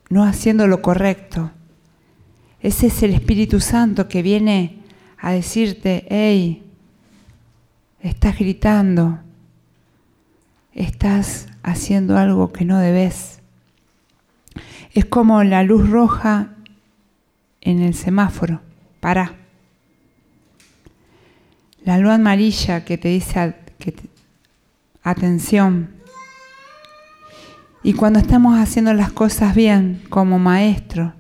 no 0.09 0.25
haciendo 0.25 0.67
lo 0.67 0.81
correcto. 0.81 1.51
Ese 2.63 2.87
es 2.87 3.03
el 3.03 3.13
Espíritu 3.13 3.61
Santo 3.61 4.09
que 4.09 4.23
viene 4.23 4.79
a 5.19 5.33
decirte, 5.33 6.07
hey, 6.09 6.63
estás 8.01 8.39
gritando, 8.39 9.21
estás 10.73 11.49
haciendo 11.63 12.17
algo 12.17 12.51
que 12.51 12.65
no 12.65 12.79
debes. 12.79 13.41
Es 14.95 15.05
como 15.05 15.45
la 15.45 15.63
luz 15.63 15.89
roja 15.91 16.55
en 17.61 17.81
el 17.83 17.95
semáforo, 17.95 18.63
para. 19.01 19.40
La 21.85 21.99
luz 21.99 22.13
amarilla 22.13 22.85
que 22.85 22.99
te 22.99 23.09
dice 23.09 23.55
que 23.79 23.95
atención. 25.03 25.91
Y 27.83 27.95
cuando 27.95 28.19
estamos 28.19 28.59
haciendo 28.59 28.93
las 28.93 29.13
cosas 29.13 29.55
bien 29.55 30.03
como 30.11 30.39
maestro, 30.39 31.15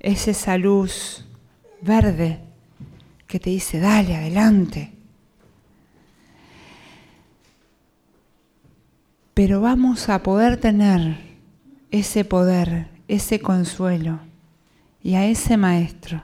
es 0.00 0.28
esa 0.28 0.56
luz 0.56 1.26
verde 1.82 2.40
que 3.26 3.38
te 3.38 3.50
dice, 3.50 3.78
dale, 3.78 4.16
adelante. 4.16 4.92
Pero 9.34 9.60
vamos 9.60 10.08
a 10.08 10.22
poder 10.22 10.56
tener 10.58 11.18
ese 11.90 12.24
poder, 12.24 12.88
ese 13.08 13.40
consuelo 13.40 14.20
y 15.02 15.14
a 15.14 15.26
ese 15.26 15.56
maestro 15.56 16.22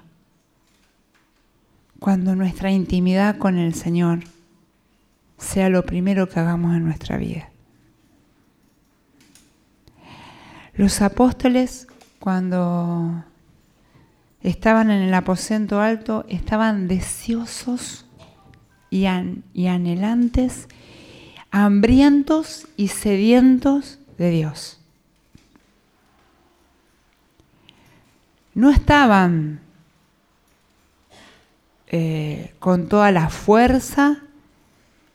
cuando 2.01 2.37
nuestra 2.37 2.71
intimidad 2.71 3.39
con 3.39 3.59
el 3.59 3.75
Señor 3.75 4.21
sea 5.37 5.69
lo 5.69 5.85
primero 5.85 6.29
que 6.29 6.41
hagamos 6.41 6.77
en 6.77 6.85
nuestra 6.85 7.17
vida. 7.17 7.51
Los 10.75 11.03
apóstoles 11.03 11.87
cuando 12.21 13.25
estaban 14.43 14.91
en 14.91 15.03
el 15.03 15.15
aposento 15.15 15.81
alto 15.81 16.25
estaban 16.29 16.87
deseosos 16.89 18.07
y, 18.91 19.07
y 19.55 19.67
anhelantes, 19.67 20.69
hambrientos 21.51 22.69
y 22.77 22.89
sedientos 22.89 23.99
de 24.17 24.31
Dios. 24.31 24.79
no 28.59 28.71
estaban 28.71 29.61
eh, 31.91 32.55
con 32.59 32.89
toda 32.89 33.11
la 33.13 33.31
fuerza 33.31 34.19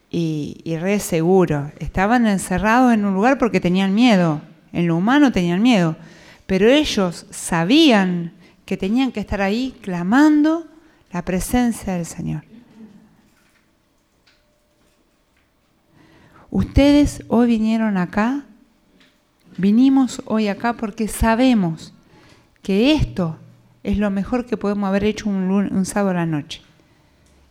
y, 0.10 0.62
y 0.64 0.78
re 0.78 1.00
seguros. 1.00 1.72
Estaban 1.80 2.28
encerrados 2.28 2.94
en 2.94 3.06
un 3.06 3.14
lugar 3.14 3.38
porque 3.38 3.60
tenían 3.60 3.94
miedo. 3.94 4.42
En 4.72 4.88
lo 4.88 4.98
humano 4.98 5.32
tenían 5.32 5.62
miedo. 5.62 5.96
Pero 6.46 6.68
ellos 6.70 7.26
sabían 7.30 8.34
que 8.66 8.78
tenían 8.78 9.12
que 9.12 9.20
estar 9.20 9.42
ahí 9.42 9.76
clamando 9.82 10.68
la 11.12 11.24
presencia 11.24 11.94
del 11.94 12.06
Señor. 12.06 12.44
Ustedes 16.50 17.24
hoy 17.30 17.48
vinieron 17.48 17.98
acá, 17.98 18.46
vinimos 19.58 20.22
hoy 20.26 20.48
acá 20.48 20.74
porque 20.74 21.08
sabemos 21.08 21.94
que 22.62 22.94
esto 22.94 23.38
es 23.84 23.98
lo 23.98 24.10
mejor 24.10 24.46
que 24.46 24.58
podemos 24.58 24.88
haber 24.88 25.04
hecho 25.04 25.30
un, 25.30 25.86
sábado 25.86 26.12
a 26.12 26.14
la 26.22 26.26
noche. 26.26 26.62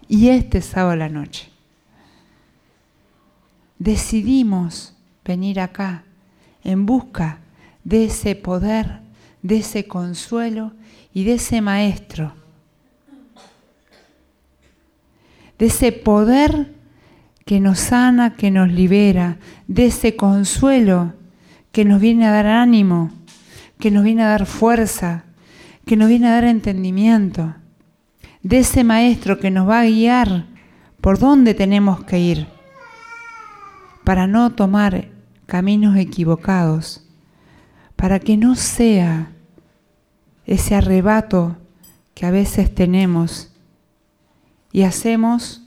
Y 0.08 0.28
este 0.28 0.62
sábado 0.62 0.92
a 0.92 0.96
la 0.96 1.08
noche. 1.08 1.48
Decidimos 3.78 4.94
venir 5.24 5.60
acá 5.60 6.04
en 6.64 6.86
busca 6.86 7.38
de 7.84 8.04
ese 8.04 8.34
poder, 8.34 9.00
de 9.42 9.58
ese 9.58 9.86
consuelo 9.86 10.72
y 11.12 11.24
de 11.24 11.34
ese 11.34 11.60
maestro. 11.60 12.32
De 15.58 15.66
ese 15.66 15.92
poder 15.92 16.72
que 17.44 17.60
nos 17.60 17.78
sana, 17.78 18.36
que 18.36 18.50
nos 18.50 18.70
libera, 18.70 19.38
de 19.66 19.86
ese 19.86 20.16
consuelo 20.16 21.12
que 21.72 21.84
nos 21.84 22.00
viene 22.00 22.26
a 22.26 22.32
dar 22.32 22.46
ánimo 22.46 23.10
que 23.82 23.90
nos 23.90 24.04
viene 24.04 24.22
a 24.22 24.28
dar 24.28 24.46
fuerza, 24.46 25.24
que 25.86 25.96
nos 25.96 26.08
viene 26.08 26.28
a 26.28 26.32
dar 26.32 26.44
entendimiento, 26.44 27.54
de 28.42 28.58
ese 28.58 28.84
maestro 28.84 29.38
que 29.38 29.50
nos 29.50 29.68
va 29.68 29.80
a 29.80 29.86
guiar 29.86 30.46
por 31.00 31.18
dónde 31.18 31.54
tenemos 31.54 32.04
que 32.04 32.18
ir, 32.18 32.46
para 34.04 34.26
no 34.26 34.50
tomar 34.50 35.08
caminos 35.46 35.96
equivocados, 35.96 37.06
para 37.96 38.18
que 38.18 38.36
no 38.36 38.54
sea 38.54 39.30
ese 40.44 40.74
arrebato 40.74 41.56
que 42.14 42.26
a 42.26 42.30
veces 42.30 42.74
tenemos 42.74 43.52
y 44.72 44.82
hacemos 44.82 45.62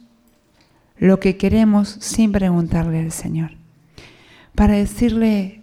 lo 0.98 1.20
que 1.20 1.38
queremos 1.38 1.98
sin 2.00 2.32
preguntarle 2.32 3.00
al 3.00 3.12
Señor. 3.12 3.52
Para 4.54 4.76
decirle 4.76 5.62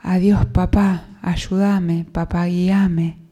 a 0.00 0.18
Dios 0.18 0.46
papá, 0.46 1.06
ayúdame, 1.22 2.04
papá, 2.04 2.46
guíame. 2.46 3.27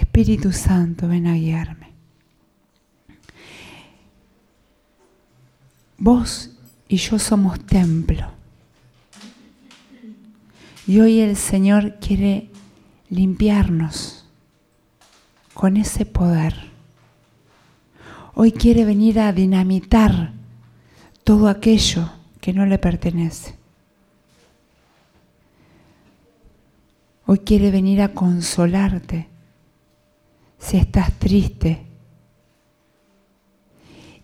Espíritu 0.00 0.50
Santo, 0.50 1.08
ven 1.08 1.26
a 1.26 1.34
guiarme. 1.34 1.92
Vos 5.98 6.50
y 6.88 6.96
yo 6.96 7.18
somos 7.18 7.64
templo. 7.66 8.26
Y 10.86 11.00
hoy 11.00 11.20
el 11.20 11.36
Señor 11.36 11.98
quiere 12.00 12.50
limpiarnos 13.10 14.24
con 15.54 15.76
ese 15.76 16.06
poder. 16.06 16.54
Hoy 18.34 18.52
quiere 18.52 18.84
venir 18.84 19.20
a 19.20 19.32
dinamitar 19.32 20.32
todo 21.24 21.48
aquello 21.48 22.10
que 22.40 22.52
no 22.52 22.64
le 22.66 22.78
pertenece. 22.78 23.54
Hoy 27.26 27.38
quiere 27.40 27.70
venir 27.70 28.00
a 28.02 28.14
consolarte 28.14 29.29
si 30.60 30.76
estás 30.76 31.12
triste. 31.18 31.86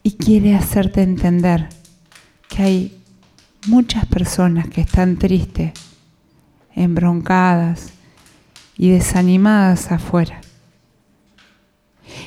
Y 0.05 0.13
quiere 0.13 0.55
hacerte 0.55 1.03
entender 1.03 1.69
que 2.49 2.63
hay 2.63 3.03
muchas 3.67 4.07
personas 4.07 4.69
que 4.69 4.83
están 4.83 5.17
tristes, 5.17 5.73
embroncadas 6.75 7.89
y 8.77 8.91
desanimadas 8.91 9.91
afuera. 9.91 10.41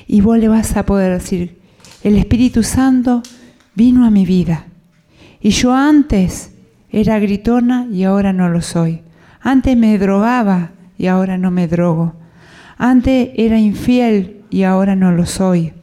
Y 0.07 0.19
vos 0.19 0.37
le 0.37 0.49
vas 0.49 0.75
a 0.75 0.85
poder 0.85 1.13
decir, 1.13 1.61
el 2.03 2.17
Espíritu 2.17 2.63
Santo 2.63 3.23
vino 3.75 4.05
a 4.05 4.09
mi 4.09 4.25
vida. 4.25 4.65
Y 5.39 5.51
yo 5.51 5.73
antes 5.73 6.51
era 6.89 7.19
gritona 7.19 7.87
y 7.89 8.03
ahora 8.03 8.33
no 8.33 8.49
lo 8.49 8.61
soy. 8.61 9.03
Antes 9.39 9.77
me 9.77 9.97
drogaba 9.97 10.71
y 10.97 11.07
ahora 11.07 11.37
no 11.37 11.49
me 11.51 11.67
drogo. 11.69 12.18
Antes 12.81 13.31
era 13.35 13.59
infiel 13.59 14.45
y 14.49 14.63
ahora 14.63 14.95
no 14.95 15.11
lo 15.11 15.25
soy. 15.25 15.73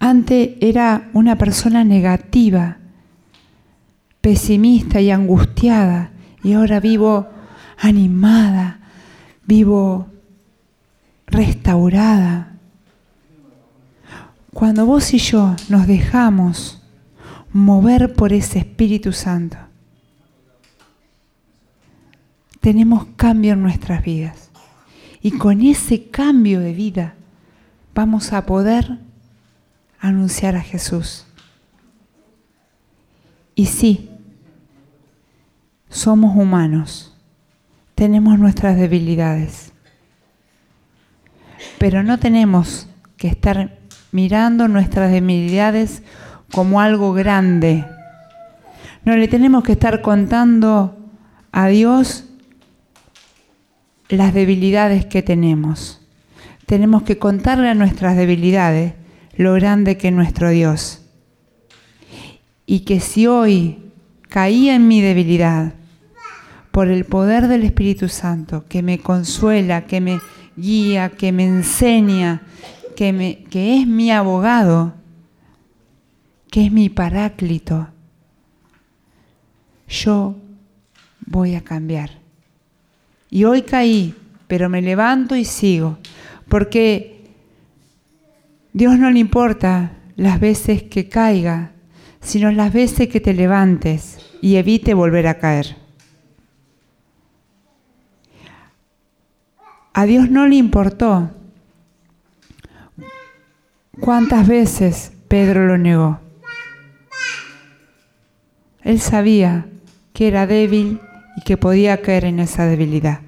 Antes 0.00 0.56
era 0.60 1.08
una 1.12 1.36
persona 1.36 1.84
negativa, 1.84 2.78
pesimista 4.20 5.00
y 5.00 5.12
angustiada 5.12 6.10
y 6.42 6.54
ahora 6.54 6.80
vivo 6.80 7.28
animada, 7.78 8.80
vivo 9.46 10.08
restaurada. 11.28 12.56
Cuando 14.52 14.86
vos 14.86 15.14
y 15.14 15.18
yo 15.18 15.54
nos 15.68 15.86
dejamos 15.86 16.82
mover 17.52 18.12
por 18.14 18.32
ese 18.32 18.58
Espíritu 18.58 19.12
Santo, 19.12 19.56
tenemos 22.60 23.06
cambio 23.14 23.52
en 23.52 23.62
nuestras 23.62 24.02
vidas. 24.02 24.49
Y 25.22 25.32
con 25.32 25.60
ese 25.60 26.10
cambio 26.10 26.60
de 26.60 26.72
vida 26.72 27.14
vamos 27.94 28.32
a 28.32 28.46
poder 28.46 28.98
anunciar 30.00 30.56
a 30.56 30.62
Jesús. 30.62 31.26
Y 33.54 33.66
sí, 33.66 34.08
somos 35.90 36.36
humanos, 36.36 37.14
tenemos 37.94 38.38
nuestras 38.38 38.78
debilidades, 38.78 39.72
pero 41.78 42.02
no 42.02 42.18
tenemos 42.18 42.88
que 43.18 43.28
estar 43.28 43.78
mirando 44.12 44.68
nuestras 44.68 45.10
debilidades 45.12 46.02
como 46.50 46.80
algo 46.80 47.12
grande. 47.12 47.84
No 49.04 49.16
le 49.16 49.28
tenemos 49.28 49.62
que 49.64 49.72
estar 49.72 50.00
contando 50.00 50.96
a 51.52 51.66
Dios 51.68 52.29
las 54.10 54.34
debilidades 54.34 55.06
que 55.06 55.22
tenemos. 55.22 56.00
Tenemos 56.66 57.02
que 57.02 57.18
contarle 57.18 57.68
a 57.68 57.74
nuestras 57.74 58.16
debilidades 58.16 58.94
lo 59.36 59.54
grande 59.54 59.96
que 59.96 60.08
es 60.08 60.14
nuestro 60.14 60.50
Dios. 60.50 61.02
Y 62.66 62.80
que 62.80 63.00
si 63.00 63.26
hoy 63.26 63.78
caía 64.28 64.74
en 64.74 64.86
mi 64.86 65.00
debilidad, 65.00 65.74
por 66.70 66.88
el 66.88 67.04
poder 67.04 67.48
del 67.48 67.64
Espíritu 67.64 68.08
Santo, 68.08 68.66
que 68.68 68.82
me 68.82 69.00
consuela, 69.00 69.86
que 69.86 70.00
me 70.00 70.20
guía, 70.56 71.10
que 71.10 71.32
me 71.32 71.44
enseña, 71.44 72.42
que, 72.94 73.44
que 73.50 73.80
es 73.80 73.86
mi 73.86 74.10
abogado, 74.10 74.94
que 76.50 76.66
es 76.66 76.72
mi 76.72 76.88
paráclito, 76.88 77.88
yo 79.88 80.36
voy 81.26 81.56
a 81.56 81.62
cambiar. 81.62 82.19
Y 83.30 83.44
hoy 83.44 83.62
caí, 83.62 84.14
pero 84.48 84.68
me 84.68 84.82
levanto 84.82 85.36
y 85.36 85.44
sigo, 85.44 85.98
porque 86.48 87.24
Dios 88.72 88.98
no 88.98 89.10
le 89.10 89.20
importa 89.20 89.92
las 90.16 90.40
veces 90.40 90.82
que 90.82 91.08
caiga, 91.08 91.70
sino 92.20 92.50
las 92.50 92.72
veces 92.72 93.08
que 93.08 93.20
te 93.20 93.32
levantes 93.32 94.18
y 94.42 94.56
evite 94.56 94.94
volver 94.94 95.28
a 95.28 95.38
caer. 95.38 95.76
A 99.92 100.04
Dios 100.06 100.30
no 100.30 100.46
le 100.46 100.56
importó 100.56 101.30
cuántas 104.00 104.46
veces 104.48 105.12
Pedro 105.28 105.66
lo 105.66 105.78
negó. 105.78 106.20
Él 108.82 109.00
sabía 109.00 109.66
que 110.12 110.28
era 110.28 110.46
débil 110.46 111.00
y 111.36 111.42
que 111.42 111.56
podía 111.56 112.02
caer 112.02 112.24
en 112.24 112.40
esa 112.40 112.66
debilidad. 112.66 113.20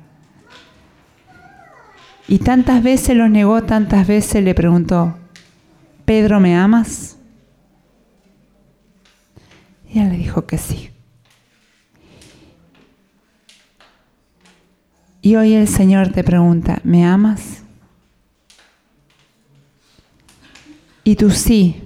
Y 2.28 2.38
tantas 2.38 2.82
veces 2.82 3.16
lo 3.16 3.28
negó, 3.28 3.62
tantas 3.62 4.06
veces 4.06 4.42
le 4.42 4.54
preguntó, 4.54 5.16
Pedro, 6.04 6.40
¿me 6.40 6.56
amas? 6.56 7.18
Y 9.92 9.98
él 9.98 10.10
le 10.10 10.16
dijo 10.16 10.46
que 10.46 10.58
sí. 10.58 10.90
Y 15.20 15.36
hoy 15.36 15.54
el 15.54 15.68
Señor 15.68 16.10
te 16.12 16.24
pregunta, 16.24 16.80
¿me 16.84 17.04
amas? 17.04 17.62
Y 21.04 21.16
tu 21.16 21.30
sí 21.30 21.82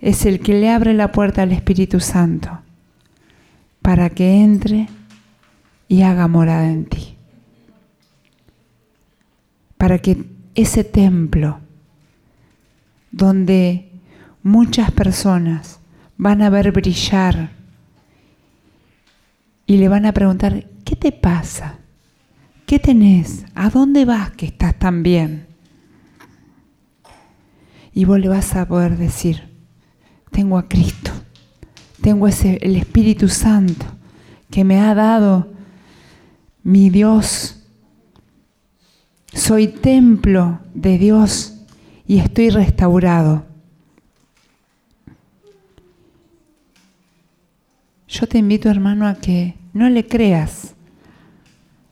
es 0.00 0.26
el 0.26 0.40
que 0.40 0.54
le 0.54 0.70
abre 0.70 0.94
la 0.94 1.12
puerta 1.12 1.42
al 1.42 1.52
Espíritu 1.52 2.00
Santo 2.00 2.60
para 3.86 4.10
que 4.10 4.42
entre 4.42 4.88
y 5.86 6.02
haga 6.02 6.26
morada 6.26 6.68
en 6.68 6.86
ti. 6.86 7.16
Para 9.78 10.00
que 10.00 10.24
ese 10.56 10.82
templo 10.82 11.60
donde 13.12 13.92
muchas 14.42 14.90
personas 14.90 15.78
van 16.16 16.42
a 16.42 16.50
ver 16.50 16.72
brillar 16.72 17.52
y 19.66 19.76
le 19.76 19.86
van 19.86 20.04
a 20.04 20.12
preguntar, 20.12 20.66
¿qué 20.84 20.96
te 20.96 21.12
pasa? 21.12 21.78
¿Qué 22.66 22.80
tenés? 22.80 23.44
¿A 23.54 23.70
dónde 23.70 24.04
vas 24.04 24.32
que 24.32 24.46
estás 24.46 24.76
tan 24.76 25.04
bien? 25.04 25.46
Y 27.94 28.04
vos 28.04 28.18
le 28.18 28.26
vas 28.26 28.56
a 28.56 28.66
poder 28.66 28.96
decir, 28.96 29.48
tengo 30.32 30.58
a 30.58 30.66
Cristo, 30.66 31.12
tengo 32.00 32.28
ese, 32.28 32.58
el 32.62 32.76
Espíritu 32.76 33.28
Santo 33.28 33.86
que 34.50 34.64
me 34.64 34.80
ha 34.80 34.94
dado 34.94 35.48
mi 36.62 36.90
Dios. 36.90 37.62
Soy 39.32 39.68
templo 39.68 40.60
de 40.74 40.98
Dios 40.98 41.54
y 42.06 42.18
estoy 42.18 42.50
restaurado. 42.50 43.44
Yo 48.08 48.26
te 48.26 48.38
invito, 48.38 48.70
hermano, 48.70 49.06
a 49.06 49.16
que 49.16 49.54
no 49.72 49.88
le 49.90 50.06
creas 50.06 50.74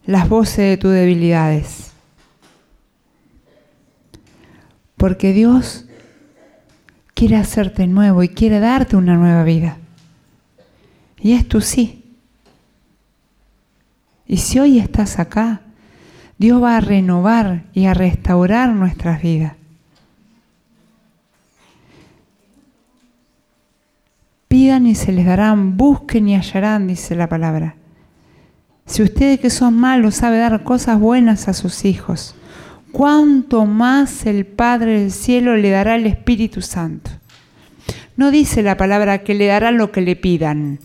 las 0.07 0.29
voces 0.29 0.71
de 0.71 0.77
tus 0.77 0.93
debilidades. 0.93 1.93
Porque 4.97 5.33
Dios 5.33 5.87
quiere 7.15 7.37
hacerte 7.37 7.87
nuevo 7.87 8.23
y 8.23 8.29
quiere 8.29 8.61
darte 8.61 8.97
una 8.97 9.17
nueva 9.17 9.45
vida. 9.45 9.79
Y 11.25 11.33
es 11.33 11.47
sí. 11.65 12.05
Y 14.27 14.37
si 14.37 14.59
hoy 14.59 14.79
estás 14.79 15.19
acá, 15.19 15.63
Dios 16.37 16.63
va 16.63 16.77
a 16.77 16.81
renovar 16.81 17.65
y 17.73 17.87
a 17.87 17.95
restaurar 17.95 18.69
nuestras 18.75 19.23
vidas. 19.23 19.55
Pidan 24.49 24.87
y 24.87 24.95
se 24.95 25.13
les 25.13 25.25
darán, 25.25 25.79
busquen 25.79 26.29
y 26.29 26.37
hallarán, 26.37 26.89
dice 26.89 27.17
la 27.17 27.31
palabra. 27.31 27.75
Si 28.85 29.03
ustedes 29.03 29.41
que 29.41 29.49
son 29.49 29.73
malos 29.73 30.17
sabe 30.17 30.37
dar 30.37 30.63
cosas 30.63 31.01
buenas 31.01 31.49
a 31.49 31.55
sus 31.55 31.87
hijos, 31.87 32.35
¿cuánto 32.93 33.65
más 33.65 34.27
el 34.27 34.45
Padre 34.45 35.01
del 35.01 35.11
cielo 35.11 35.57
le 35.57 35.71
dará 35.71 35.97
el 35.97 36.07
Espíritu 36.07 36.61
Santo? 36.61 37.11
No 38.15 38.31
dice 38.31 38.63
la 38.63 38.77
palabra 38.77 39.23
que 39.23 39.33
le 39.33 39.47
dará 39.47 39.71
lo 39.71 39.91
que 39.91 40.03
le 40.03 40.17
pidan, 40.17 40.81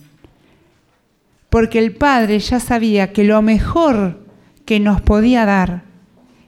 porque 1.50 1.80
el 1.80 1.96
Padre 1.96 2.40
ya 2.40 2.60
sabía 2.60 3.12
que 3.12 3.24
lo 3.24 3.42
mejor 3.42 4.20
que 4.66 4.80
nos 4.80 5.02
podía 5.02 5.46
dar 5.46 5.84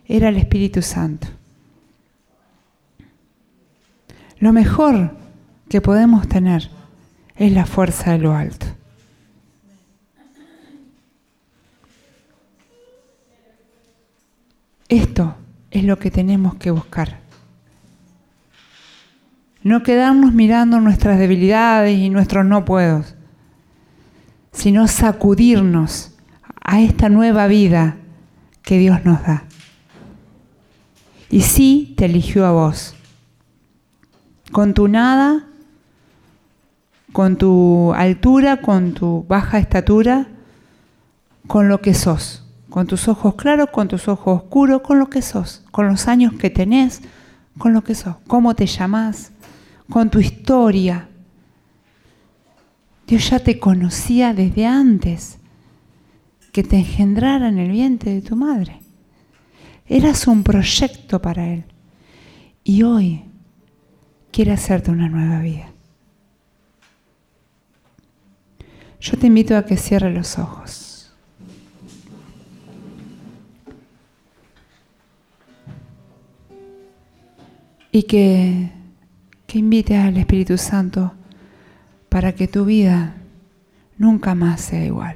era 0.05 0.29
el 0.29 0.37
Espíritu 0.37 0.81
Santo. 0.81 1.27
Lo 4.39 4.53
mejor 4.53 5.15
que 5.69 5.81
podemos 5.81 6.27
tener 6.27 6.69
es 7.35 7.51
la 7.51 7.65
fuerza 7.65 8.11
de 8.11 8.17
lo 8.19 8.35
alto. 8.35 8.67
Esto 14.89 15.35
es 15.71 15.83
lo 15.85 15.97
que 15.97 16.11
tenemos 16.11 16.55
que 16.55 16.69
buscar. 16.69 17.19
No 19.63 19.83
quedarnos 19.83 20.33
mirando 20.33 20.79
nuestras 20.79 21.17
debilidades 21.17 21.97
y 21.97 22.09
nuestros 22.09 22.45
no 22.45 22.65
puedos, 22.65 23.15
sino 24.51 24.87
sacudirnos 24.87 26.11
a 26.63 26.81
esta 26.81 27.09
nueva 27.09 27.47
vida 27.47 27.97
que 28.61 28.77
Dios 28.77 29.05
nos 29.05 29.21
da. 29.23 29.45
Y 31.29 31.41
sí 31.41 31.93
te 31.97 32.05
eligió 32.05 32.45
a 32.45 32.51
vos, 32.51 32.93
con 34.51 34.73
tu 34.73 34.87
nada, 34.87 35.45
con 37.13 37.37
tu 37.37 37.93
altura, 37.93 38.61
con 38.61 38.93
tu 38.93 39.25
baja 39.27 39.59
estatura, 39.59 40.27
con 41.47 41.67
lo 41.67 41.81
que 41.81 41.93
sos, 41.93 42.43
con 42.69 42.87
tus 42.87 43.07
ojos 43.07 43.35
claros, 43.35 43.69
con 43.71 43.87
tus 43.87 44.07
ojos 44.07 44.41
oscuros, 44.43 44.81
con 44.81 44.99
lo 44.99 45.09
que 45.09 45.21
sos, 45.21 45.63
con 45.71 45.87
los 45.87 46.07
años 46.07 46.33
que 46.33 46.49
tenés, 46.49 47.01
con 47.57 47.73
lo 47.73 47.83
que 47.83 47.95
sos, 47.95 48.15
cómo 48.27 48.55
te 48.55 48.65
llamás, 48.65 49.31
con 49.89 50.09
tu 50.09 50.19
historia. 50.19 51.09
Dios 53.11 53.29
ya 53.29 53.39
te 53.39 53.59
conocía 53.59 54.33
desde 54.33 54.65
antes 54.65 55.37
que 56.53 56.63
te 56.63 56.77
engendrara 56.77 57.49
en 57.49 57.57
el 57.57 57.69
vientre 57.69 58.13
de 58.13 58.21
tu 58.21 58.37
madre. 58.37 58.79
Eras 59.85 60.27
un 60.27 60.43
proyecto 60.43 61.21
para 61.21 61.45
Él. 61.45 61.65
Y 62.63 62.83
hoy 62.83 63.25
quiere 64.31 64.53
hacerte 64.53 64.91
una 64.91 65.09
nueva 65.09 65.41
vida. 65.41 65.73
Yo 69.01 69.17
te 69.17 69.27
invito 69.27 69.57
a 69.57 69.65
que 69.65 69.75
cierres 69.75 70.15
los 70.15 70.39
ojos. 70.39 71.13
Y 77.91 78.03
que, 78.03 78.71
que 79.47 79.59
invites 79.59 79.99
al 79.99 80.15
Espíritu 80.15 80.57
Santo 80.57 81.11
para 82.11 82.33
que 82.33 82.45
tu 82.45 82.65
vida 82.65 83.15
nunca 83.97 84.35
más 84.35 84.59
sea 84.59 84.83
igual. 84.83 85.15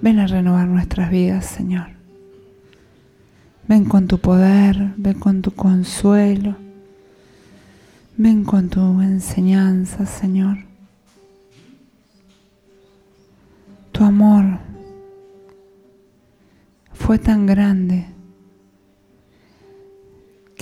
Ven 0.00 0.18
a 0.18 0.26
renovar 0.26 0.66
nuestras 0.66 1.10
vidas, 1.10 1.44
Señor. 1.44 1.88
Ven 3.68 3.84
con 3.84 4.06
tu 4.06 4.16
poder, 4.16 4.94
ven 4.96 5.20
con 5.20 5.42
tu 5.42 5.50
consuelo, 5.50 6.56
ven 8.16 8.44
con 8.44 8.70
tu 8.70 8.80
enseñanza, 9.02 10.06
Señor. 10.06 10.56
Tu 13.92 14.02
amor 14.04 14.58
fue 16.94 17.18
tan 17.18 17.44
grande 17.44 18.06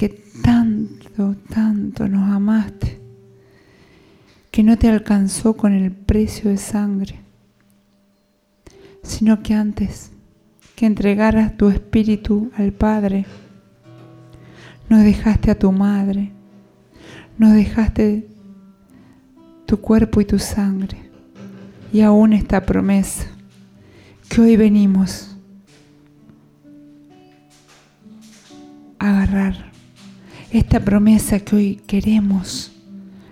que 0.00 0.08
tanto, 0.42 1.36
tanto 1.52 2.08
nos 2.08 2.32
amaste 2.32 2.98
que 4.50 4.62
no 4.62 4.78
te 4.78 4.88
alcanzó 4.88 5.58
con 5.58 5.74
el 5.74 5.92
precio 5.92 6.48
de 6.48 6.56
sangre 6.56 7.20
sino 9.02 9.42
que 9.42 9.52
antes 9.52 10.10
que 10.74 10.86
entregaras 10.86 11.54
tu 11.58 11.68
espíritu 11.68 12.50
al 12.56 12.72
Padre, 12.72 13.26
nos 14.88 15.04
dejaste 15.04 15.50
a 15.50 15.58
tu 15.58 15.70
madre, 15.70 16.32
nos 17.36 17.52
dejaste 17.52 18.26
tu 19.66 19.82
cuerpo 19.82 20.22
y 20.22 20.24
tu 20.24 20.38
sangre, 20.38 21.10
y 21.92 22.00
aún 22.00 22.32
esta 22.32 22.64
promesa 22.64 23.26
que 24.30 24.40
hoy 24.40 24.56
venimos 24.56 25.36
a 28.98 29.10
agarrar, 29.10 29.69
esta 30.50 30.80
promesa 30.80 31.38
que 31.40 31.56
hoy 31.56 31.76
queremos 31.86 32.72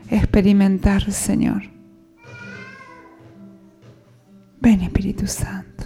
experimentar, 0.09 1.11
Señor. 1.11 1.63
Ven 4.61 4.81
Espíritu 4.83 5.27
Santo, 5.27 5.85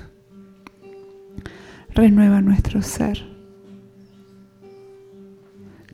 renueva 1.95 2.40
nuestro 2.40 2.83
ser, 2.83 3.23